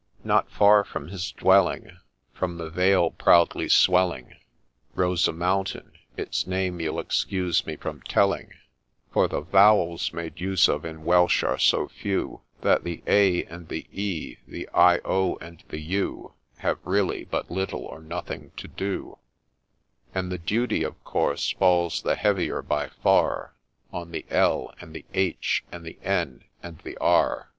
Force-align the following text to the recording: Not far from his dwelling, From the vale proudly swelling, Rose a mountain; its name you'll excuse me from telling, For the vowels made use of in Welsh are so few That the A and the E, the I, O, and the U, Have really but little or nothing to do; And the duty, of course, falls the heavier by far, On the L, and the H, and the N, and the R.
Not 0.23 0.49
far 0.49 0.83
from 0.83 1.09
his 1.09 1.31
dwelling, 1.31 1.95
From 2.33 2.57
the 2.57 2.71
vale 2.71 3.11
proudly 3.11 3.69
swelling, 3.69 4.33
Rose 4.95 5.27
a 5.27 5.31
mountain; 5.31 5.91
its 6.17 6.47
name 6.47 6.81
you'll 6.81 6.99
excuse 6.99 7.67
me 7.67 7.75
from 7.75 8.01
telling, 8.09 8.51
For 9.11 9.27
the 9.27 9.41
vowels 9.41 10.11
made 10.11 10.41
use 10.41 10.67
of 10.67 10.85
in 10.85 11.05
Welsh 11.05 11.43
are 11.43 11.59
so 11.59 11.87
few 11.87 12.41
That 12.61 12.83
the 12.83 13.03
A 13.05 13.45
and 13.45 13.67
the 13.67 13.85
E, 13.91 14.37
the 14.47 14.67
I, 14.73 15.01
O, 15.05 15.35
and 15.35 15.63
the 15.69 15.79
U, 15.79 16.33
Have 16.57 16.79
really 16.83 17.23
but 17.25 17.51
little 17.51 17.83
or 17.85 18.01
nothing 18.01 18.53
to 18.57 18.67
do; 18.67 19.19
And 20.15 20.31
the 20.31 20.39
duty, 20.39 20.81
of 20.81 21.03
course, 21.03 21.51
falls 21.51 22.01
the 22.01 22.15
heavier 22.15 22.63
by 22.63 22.87
far, 22.89 23.53
On 23.93 24.09
the 24.09 24.25
L, 24.31 24.73
and 24.81 24.95
the 24.95 25.05
H, 25.13 25.63
and 25.71 25.85
the 25.85 25.99
N, 26.03 26.43
and 26.63 26.79
the 26.79 26.97
R. 26.97 27.49